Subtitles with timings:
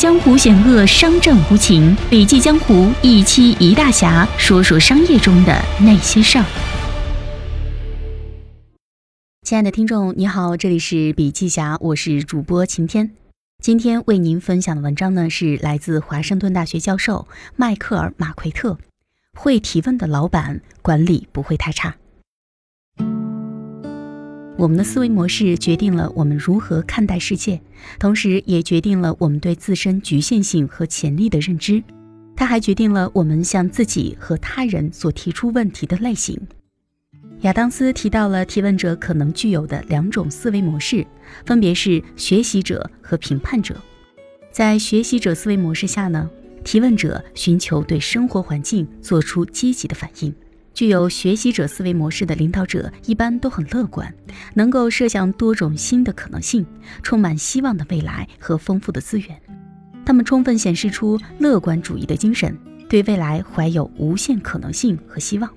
[0.00, 1.94] 江湖险恶，商战无情。
[2.08, 6.44] 笔记江湖一期一大侠，说说商业中的那些事儿。
[9.42, 13.10] 亲爱的听众，你好，这里是笔记侠，我是主播晴天。
[13.62, 18.78] 今天为您分享的文章呢，是来自华盛顿大学教授迈克尔·马奎特。
[19.38, 21.94] 会提问的老板，管理不会太差。
[24.60, 27.58] 我们的思维模式决定了我们如何看待世界，
[27.98, 31.82] 同时也决定了我们对自身局限性和潜力的认知。
[32.36, 36.38] 它还决定了我们向自己和他人所提出问题的类型。
[37.40, 41.06] 亚当斯提到了提问者可能具有的两种思维模式，
[41.46, 43.74] 分别是学习者和评判者。
[44.52, 46.28] 在学习者思维模式下呢，
[46.62, 50.34] 提问者寻求对生活环境做出积极的反应。
[50.80, 54.14] 具有学习者思维模式的领导者一般都很乐观，
[54.54, 56.64] 能够设想多种新的可能性，
[57.02, 59.38] 充满希望的未来和丰富的资源。
[60.06, 62.56] 他们充分显示出乐观主义的精神，
[62.88, 65.50] 对未来怀有无限可能性和希望。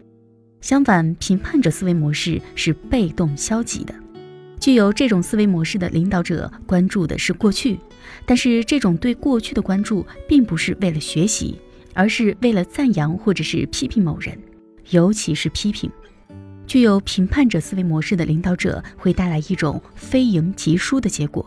[0.60, 3.96] 相反，评判者思维模式是被动消极的。
[4.60, 7.80] 具有这种思维模式的领导者关注的是过去，
[8.26, 11.58] 但是这种对过去的关注并不是为了学习，
[11.94, 14.38] 而是为了赞扬或者是批评某人。
[14.94, 15.90] 尤其是批评，
[16.68, 21.44] 具有评判者思维模式的领导者会带来一种非赢即输的结果，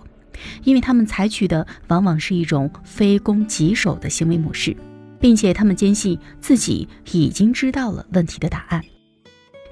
[0.65, 4.77] 因为他们采取的往往是一种非攻即守的行为模式，
[5.21, 8.83] 并且他们坚信自己已经知道了问题的答案。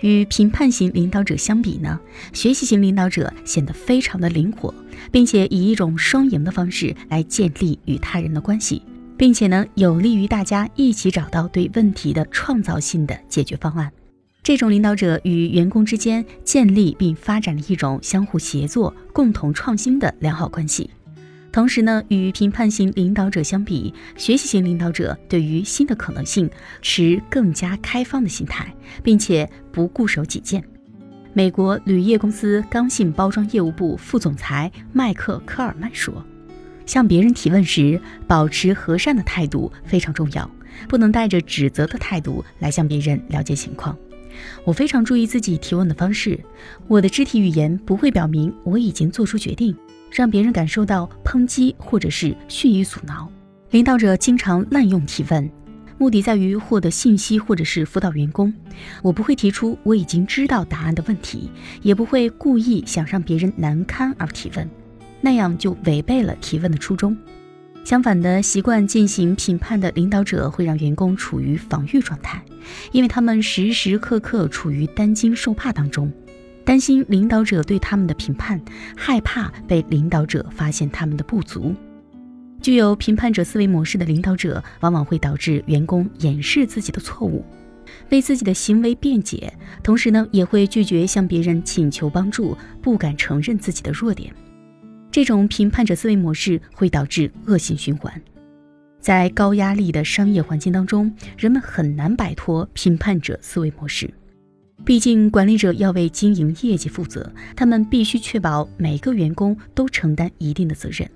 [0.00, 1.98] 与评判型领导者相比呢，
[2.32, 4.72] 学习型领导者显得非常的灵活，
[5.10, 8.82] 并且以一种双赢的方式来建立与他人的关系。
[9.16, 13.92] 并且呢，有利于大家一起找到对问题的创造性的解决方案。
[14.42, 20.90] 这种领导者与员工之间建立并发展了一种相互协作、共同创新的良好关系。
[21.50, 26.50] 同时呢，与评判型领导者相比，学习型领导者对于新的可能性
[26.82, 30.62] 持更加开放的心态，并且不固守己见。
[31.32, 36.22] 美国铝业公司刚性包装业务部副总裁麦克科尔曼说。
[36.86, 40.50] 向别人提问时，保持和善的态度非常重要，
[40.88, 43.96] 不能带着指责的态度来向别人了解情况。
[44.64, 46.38] 我非常注意自己提问的方式，
[46.88, 49.76] 我的肢体语言不会表明我已经做出决定，
[50.10, 53.30] 让别人感受到抨击或者是蓄意阻挠。
[53.70, 55.48] 领导者经常滥用提问，
[55.98, 58.52] 目的在于获得信息或者是辅导员工。
[59.02, 61.50] 我不会提出我已经知道答案的问题，
[61.82, 64.68] 也不会故意想让别人难堪而提问。
[65.24, 67.16] 那样就违背了提问的初衷。
[67.82, 72.42] 相反的，习惯进行评判的领导者会让员工处于防御状态，
[72.92, 76.12] 因为他们时时刻刻处于担惊受怕当中，
[76.64, 78.60] 担心领导者对他们的评判，
[78.96, 81.74] 害怕被领导者发现他们的不足。
[82.60, 87.44] 具有评判者思维模式的领导者，往往会导致员工掩饰自己的错误，
[88.10, 89.52] 为自己的行为辩解，
[89.82, 94.32] 同时呢，也会拒绝向别人请求帮助，不敢承认自己的弱点。
[95.14, 98.20] 这种评判者思维模式会导致恶性循环，
[98.98, 104.12] 在高压力的商业环境当中，人们很难摆脱评判者思维模式。
[104.84, 111.08] 毕竟，管理者要为经营业绩负责，他们必须确保每个员工都承担一定的责任。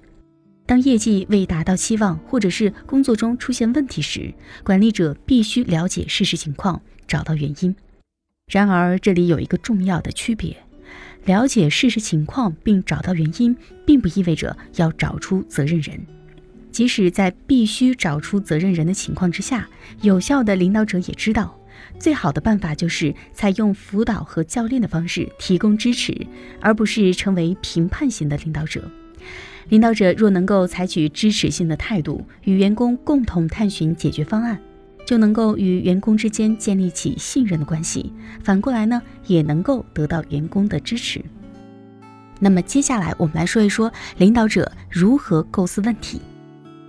[0.64, 4.32] 当业绩未达到期望，或者是工作中出现问题时，
[4.62, 7.74] 管理者必须了解事实情况，找到原因。
[8.46, 10.56] 然而，这里有一个重要的区别。
[11.24, 15.98] 了解事实情况并找到原因，并不意味着要找出责任人。
[16.70, 19.68] 即使在必须找出责任人的情况之下，
[20.00, 21.58] 有效的领导者也知道，
[21.98, 26.26] 最好的办法就是采用辅导和教练的方式提供支持，
[26.60, 28.88] 而不是成为评判型的领导者。
[29.70, 34.58] 领导者若能够采取支持性的态度，与员工共同探寻解决方案。
[35.08, 38.12] 就能够与员工之间建立起信任的关系，
[38.44, 41.24] 反过来呢，也能够得到员工的支持。
[42.38, 46.20] 那么接下来我们来说一说领导者如何构思问题。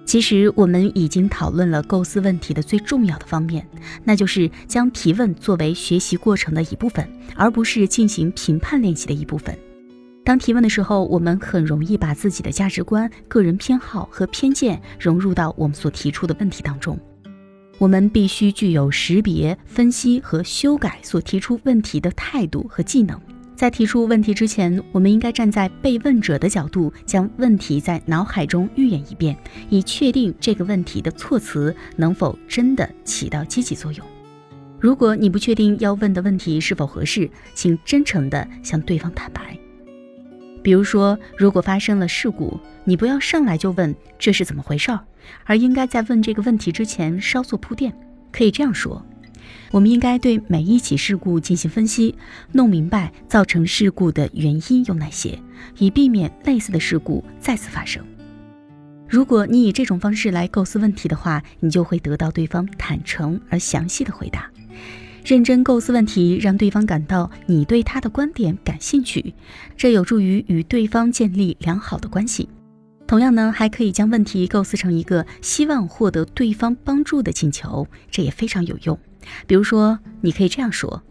[0.03, 3.65] 其实我们已经讨论了构思问题的最重要的方面，
[4.03, 9.57] 那就是将提问作为学习过程的一部分，而不是进行评判练习的一部分。
[10.25, 16.99] 当提问的时候，我们很容易把自己的价值观、个人偏好和偏见融入到我们所提出的问题当中。
[17.79, 23.19] 我们必须具有识别、分析和修改所提出问题的态度和技能。
[23.55, 29.35] 在提出问题之前，我们应该站在被问者的角度，将问题在脑海中预演一遍，
[29.69, 34.05] 以确定这个问题的措辞能否真的起到积极作用。
[34.79, 39.57] 如果你不确定要问的问题是否合适，请真诚地向对方坦白。
[40.61, 44.99] 比如说，如果发生了事故，你不要上来就问这是怎么回事儿，
[45.45, 47.93] 而应该在问这个问题之前稍作铺垫。
[48.31, 49.03] 可以这样说：
[49.71, 52.15] 我们应该对每一起事故进行分析，
[52.51, 55.39] 弄明白造成事故的原因有哪些，
[55.77, 58.03] 以避免类似的事故再次发生。
[59.07, 64.47] 如果你以这种方式来构思问题的话，你就会得到对方坦诚而详细的回答。
[65.23, 69.33] 认真构思问题，让对方感到你对他的观点感兴趣，
[69.77, 72.49] 这有助于与对方建立良好的关系。
[73.07, 78.97] 同样呢，还可以将问题构思成一个希望获得对方帮助的请求，这也非常有用。
[79.47, 81.01] 比如说，你可以这样说：“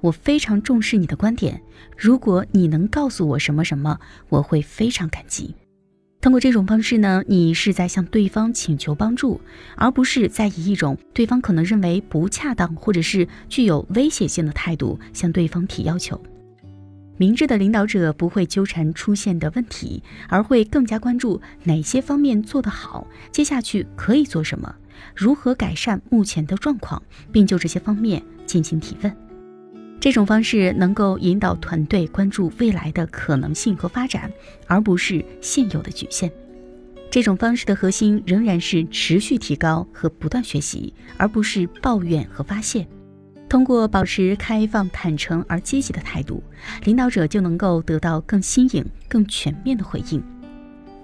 [0.00, 1.60] 我非常重视你的观点，
[1.96, 3.98] 如果你能告诉我什么什么，
[4.28, 5.54] 我会非常感激。”
[6.20, 9.40] 通过这种方式呢，你是在向对方请求帮助，
[9.74, 16.20] 而不是在以一种对方可能认为不恰当或者是具有威胁性的态度向对方提要求。
[17.16, 24.74] 明智的领导者不会纠缠出现的问题，而会更加关注哪些方面做得好，接下去可以做什么，
[25.14, 27.02] 如何改善目前的状况，
[27.32, 29.29] 并就这些方面进行提问。
[30.00, 34.32] 这种方式能够引导团队关注未来的可能性和发展，
[34.66, 36.32] 而不是现有的局限。
[37.10, 42.86] 这种方式的核心仍然是持续提高和不断学习，而不是抱怨和发泄。
[43.46, 46.42] 通过保持开放、坦诚而积极的态度，
[46.84, 50.22] 领导者就能够得到更新颖、更全面的回应。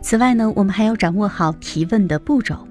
[0.00, 2.66] 此外呢，我们还要掌握好提问的步骤。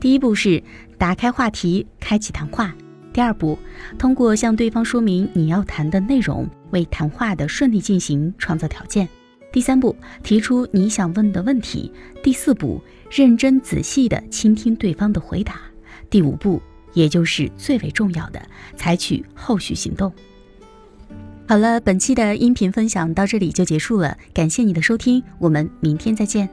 [0.00, 0.60] 第一步是
[0.98, 2.74] 打开话题，开启谈话。
[3.16, 3.58] 第二步，
[3.98, 9.08] 通过向对方说明你要谈的内容，为谈话的顺利进行创造条件。
[9.50, 11.90] 第三步，提出你想问的问题。
[12.22, 12.78] 第四步，
[13.10, 15.62] 认真仔细地倾听对方的回答。
[16.10, 16.60] 第五步，
[16.92, 18.42] 也就是最为重要的，
[18.76, 20.12] 采取后续行动。
[21.48, 26.46] 好了，本期的音频分享到这里就结束了，感谢你的收听，我们明天再见。